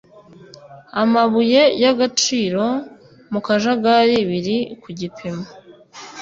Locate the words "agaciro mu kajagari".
1.91-4.17